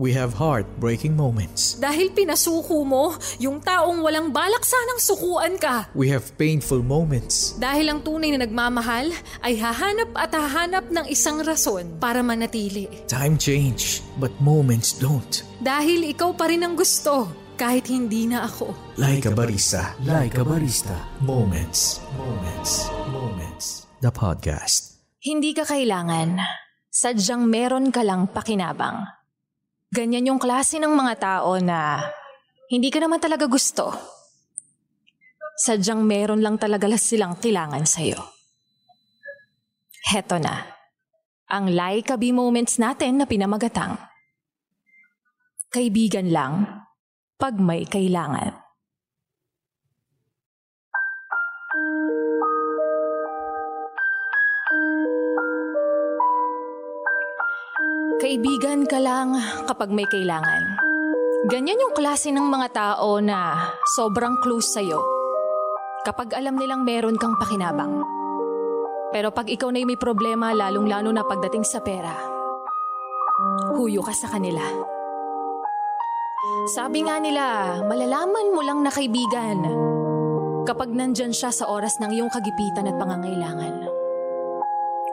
We 0.00 0.16
have 0.16 0.32
heartbreaking 0.32 1.12
moments. 1.12 1.76
Dahil 1.76 2.08
pinasuko 2.16 2.88
mo 2.88 3.20
yung 3.36 3.60
taong 3.60 4.00
walang 4.00 4.32
balak 4.32 4.64
sanang 4.64 4.96
sukuan 4.96 5.60
ka. 5.60 5.92
We 5.92 6.08
have 6.08 6.24
painful 6.40 6.80
moments. 6.80 7.52
Dahil 7.60 7.92
ang 7.92 8.00
tunay 8.00 8.32
na 8.32 8.48
nagmamahal 8.48 9.12
ay 9.44 9.60
hahanap 9.60 10.08
at 10.16 10.32
hahanap 10.32 10.88
ng 10.88 11.04
isang 11.04 11.44
rason 11.44 12.00
para 12.00 12.24
manatili. 12.24 12.88
Time 13.12 13.36
change, 13.36 14.00
but 14.16 14.32
moments 14.40 14.96
don't. 14.96 15.44
Dahil 15.60 16.08
ikaw 16.16 16.32
pa 16.32 16.48
rin 16.48 16.64
ang 16.64 16.80
gusto 16.80 17.28
kahit 17.60 17.84
hindi 17.92 18.24
na 18.24 18.48
ako. 18.48 18.72
Like 18.96 19.28
a 19.28 19.36
barista. 19.36 19.92
Like 20.00 20.40
a 20.40 20.44
barista. 20.48 20.96
Moments, 21.20 22.00
moments, 22.16 22.88
moments. 23.12 23.84
The 24.00 24.08
podcast. 24.08 24.96
Hindi 25.20 25.52
ka 25.52 25.68
kailangan. 25.68 26.40
Sadyang 26.88 27.44
meron 27.44 27.92
ka 27.92 28.00
lang 28.00 28.32
pakinabang. 28.32 29.19
Ganyan 29.90 30.30
yung 30.30 30.38
klase 30.38 30.78
ng 30.78 30.94
mga 30.94 31.14
tao 31.18 31.58
na 31.58 31.98
hindi 32.70 32.94
ka 32.94 33.02
naman 33.02 33.18
talaga 33.18 33.50
gusto. 33.50 33.90
Sadyang 35.58 36.06
meron 36.06 36.38
lang 36.38 36.62
talaga 36.62 36.86
silang 36.94 37.34
kailangan 37.34 37.82
sa'yo. 37.82 38.22
Heto 40.14 40.38
na. 40.38 40.62
Ang 41.50 41.74
like 41.74 42.14
be 42.22 42.30
moments 42.30 42.78
natin 42.78 43.18
na 43.18 43.26
pinamagatang. 43.26 43.98
Kaibigan 45.74 46.30
lang 46.30 46.86
pag 47.34 47.58
may 47.58 47.82
kailangan. 47.82 48.62
Kaibigan 58.20 58.84
ka 58.84 59.00
lang 59.00 59.32
kapag 59.64 59.88
may 59.88 60.04
kailangan. 60.04 60.76
Ganyan 61.48 61.80
yung 61.80 61.96
klase 61.96 62.28
ng 62.28 62.52
mga 62.52 62.68
tao 62.68 63.16
na 63.16 63.72
sobrang 63.96 64.36
close 64.44 64.76
sa'yo 64.76 65.00
kapag 66.04 66.36
alam 66.36 66.52
nilang 66.60 66.84
meron 66.84 67.16
kang 67.16 67.40
pakinabang. 67.40 68.04
Pero 69.08 69.32
pag 69.32 69.48
ikaw 69.48 69.72
na 69.72 69.80
may 69.88 69.96
problema, 69.96 70.52
lalong-lalo 70.52 71.08
na 71.16 71.24
pagdating 71.24 71.64
sa 71.64 71.80
pera, 71.80 72.12
huyo 73.80 74.04
ka 74.04 74.12
sa 74.12 74.28
kanila. 74.28 74.68
Sabi 76.76 77.08
nga 77.08 77.16
nila, 77.24 77.80
malalaman 77.88 78.52
mo 78.52 78.60
lang 78.60 78.84
na 78.84 78.92
kaibigan 78.92 79.64
kapag 80.68 80.92
nandyan 80.92 81.32
siya 81.32 81.48
sa 81.56 81.72
oras 81.72 81.96
ng 82.04 82.12
iyong 82.12 82.28
kagipitan 82.28 82.84
at 82.84 83.00
pangangailangan. 83.00 83.99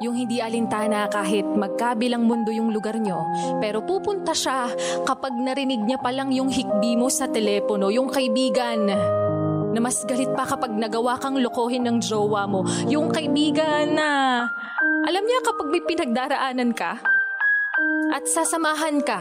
Yung 0.00 0.16
hindi 0.16 0.40
alintana 0.40 1.12
kahit 1.12 1.44
magkabilang 1.44 2.24
mundo 2.24 2.48
yung 2.48 2.72
lugar 2.72 2.96
nyo, 2.96 3.20
pero 3.60 3.84
pupunta 3.84 4.32
siya 4.32 4.72
kapag 5.04 5.36
narinig 5.36 5.84
niya 5.84 6.00
palang 6.00 6.32
yung 6.32 6.48
hikbi 6.48 6.96
mo 6.96 7.12
sa 7.12 7.28
telepono, 7.28 7.92
yung 7.92 8.08
kaibigan 8.08 8.88
na 8.88 9.78
mas 9.80 10.00
galit 10.08 10.32
pa 10.32 10.48
kapag 10.48 10.72
nagawa 10.72 11.20
kang 11.20 11.36
lokohin 11.36 11.84
ng 11.84 12.00
jowa 12.00 12.48
mo. 12.48 12.64
Yung 12.88 13.12
kaibigan 13.12 13.92
na 13.92 14.08
alam 15.04 15.24
niya 15.24 15.40
kapag 15.44 15.68
may 15.68 15.84
pinagdaraanan 15.84 16.72
ka 16.72 16.96
at 18.16 18.24
sasamahan 18.24 19.04
ka 19.04 19.20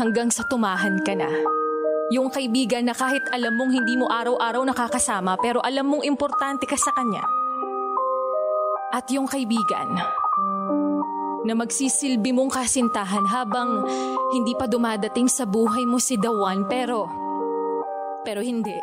hanggang 0.00 0.32
sa 0.32 0.40
tumahan 0.48 1.04
ka 1.04 1.12
na. 1.12 1.28
Yung 2.16 2.32
kaibigan 2.32 2.88
na 2.88 2.96
kahit 2.96 3.28
alam 3.28 3.60
mong 3.60 3.76
hindi 3.76 4.00
mo 4.00 4.08
araw-araw 4.08 4.64
nakakasama 4.64 5.36
pero 5.36 5.60
alam 5.60 5.84
mong 5.84 6.04
importante 6.08 6.64
ka 6.64 6.80
sa 6.80 6.92
kanya 6.96 7.41
at 8.92 9.08
yung 9.08 9.24
kaibigan 9.24 9.96
na 11.42 11.52
magsisilbi 11.58 12.30
mong 12.30 12.54
kasintahan 12.54 13.26
habang 13.26 13.82
hindi 14.30 14.54
pa 14.54 14.70
dumadating 14.70 15.26
sa 15.26 15.42
buhay 15.42 15.82
mo 15.88 15.98
si 15.98 16.14
Dawan 16.14 16.70
pero 16.70 17.10
pero 18.22 18.38
hindi. 18.38 18.78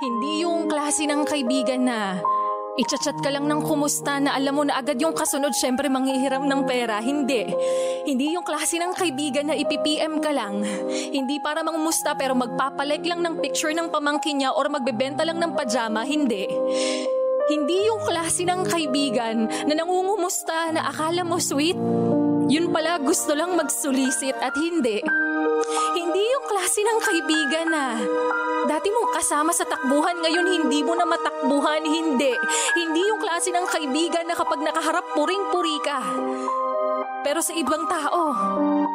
Hindi 0.00 0.48
yung 0.48 0.64
klase 0.64 1.04
ng 1.04 1.28
kaibigan 1.28 1.84
na 1.84 2.16
Ichat-chat 2.78 3.18
ka 3.18 3.34
lang 3.34 3.50
ng 3.50 3.66
kumusta 3.66 4.22
na 4.22 4.38
alam 4.38 4.54
mo 4.54 4.62
na 4.62 4.78
agad 4.78 5.02
yung 5.02 5.10
kasunod 5.10 5.50
syempre 5.50 5.90
manghihiram 5.90 6.46
ng 6.46 6.62
pera. 6.62 7.02
Hindi. 7.02 7.50
Hindi 8.06 8.38
yung 8.38 8.46
klase 8.46 8.78
ng 8.78 8.94
kaibigan 8.94 9.50
na 9.50 9.58
ipipm 9.58 10.22
ka 10.22 10.30
lang. 10.30 10.62
Hindi 10.86 11.42
para 11.42 11.66
mangumusta 11.66 12.14
pero 12.14 12.38
magpapalike 12.38 13.02
lang 13.02 13.26
ng 13.26 13.42
picture 13.42 13.74
ng 13.74 13.90
pamangkin 13.90 14.38
niya 14.38 14.54
or 14.54 14.70
magbebenta 14.70 15.26
lang 15.26 15.42
ng 15.42 15.58
pajama. 15.58 16.06
Hindi. 16.06 16.46
Hindi 17.48 17.88
yung 17.88 18.04
klase 18.04 18.44
ng 18.44 18.68
kaibigan 18.68 19.48
na 19.64 19.72
nangungumusta 19.72 20.68
na 20.68 20.92
akala 20.92 21.24
mo 21.24 21.40
sweet. 21.40 21.80
Yun 22.48 22.68
pala 22.68 23.00
gusto 23.00 23.32
lang 23.32 23.56
magsulisit 23.56 24.36
at 24.36 24.52
hindi. 24.52 25.00
Hindi 25.96 26.22
yung 26.28 26.44
klase 26.44 26.80
ng 26.84 26.98
kaibigan 27.00 27.68
na 27.72 27.96
dati 28.68 28.92
mong 28.92 29.16
kasama 29.16 29.56
sa 29.56 29.64
takbuhan 29.64 30.20
ngayon 30.20 30.46
hindi 30.60 30.84
mo 30.84 30.92
na 30.92 31.08
matakbuhan, 31.08 31.88
hindi. 31.88 32.36
Hindi 32.76 33.00
yung 33.08 33.20
klase 33.20 33.48
ng 33.48 33.64
kaibigan 33.64 34.28
na 34.28 34.36
kapag 34.36 34.60
nakaharap 34.60 35.08
puring-puri 35.16 35.76
ka. 35.80 36.04
Pero 37.24 37.40
sa 37.40 37.56
ibang 37.56 37.88
tao, 37.88 38.32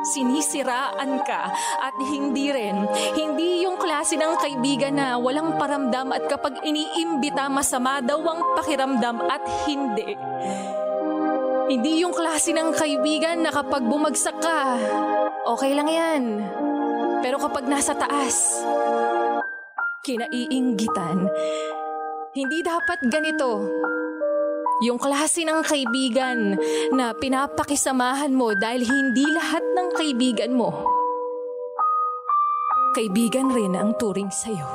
sinisiraan 0.03 1.23
ka 1.23 1.41
at 1.79 1.95
hindi 2.11 2.51
rin. 2.51 2.83
Hindi 3.15 3.63
yung 3.63 3.79
klase 3.79 4.19
ng 4.19 4.35
kaibigan 4.37 4.99
na 4.99 5.15
walang 5.15 5.55
paramdam 5.55 6.11
at 6.11 6.27
kapag 6.27 6.59
iniimbita 6.61 7.47
masama 7.47 8.03
daw 8.03 8.19
ang 8.19 8.59
pakiramdam 8.59 9.23
at 9.27 9.43
hindi. 9.65 10.15
Hindi 11.63 12.03
yung 12.03 12.11
klase 12.11 12.51
ng 12.51 12.75
kaibigan 12.75 13.47
na 13.47 13.51
kapag 13.55 13.87
bumagsak 13.87 14.35
ka, 14.43 14.75
okay 15.47 15.71
lang 15.71 15.87
yan. 15.87 16.23
Pero 17.23 17.39
kapag 17.39 17.71
nasa 17.71 17.95
taas, 17.95 18.61
kinaiinggitan, 20.03 21.31
hindi 22.35 22.59
dapat 22.59 22.99
ganito. 23.07 23.71
Yung 24.81 24.97
klase 24.97 25.45
ng 25.45 25.61
kaibigan 25.61 26.57
na 26.97 27.13
pinapakisamahan 27.13 28.33
mo 28.33 28.57
dahil 28.57 28.81
hindi 28.81 29.21
lahat 29.29 29.61
ng 29.61 29.87
kaibigan 29.93 30.57
mo. 30.57 30.73
Kaibigan 32.97 33.53
rin 33.53 33.77
ang 33.77 33.93
turing 34.01 34.33
sa'yo. 34.33 34.65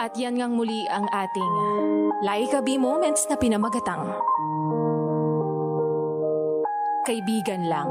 At 0.00 0.16
yan 0.16 0.40
ngang 0.40 0.56
muli 0.56 0.88
ang 0.88 1.06
ating 1.12 1.54
Laika 2.24 2.64
B 2.64 2.80
Moments 2.80 3.28
na 3.28 3.36
pinamagatang. 3.36 4.08
Kaibigan 7.04 7.68
lang 7.68 7.90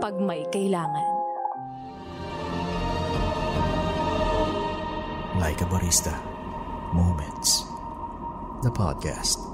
pag 0.00 0.16
may 0.16 0.48
kailangan. 0.48 1.19
Like 5.40 5.62
a 5.62 5.64
barista. 5.64 6.12
Moments. 6.92 7.62
The 8.62 8.70
podcast. 8.70 9.49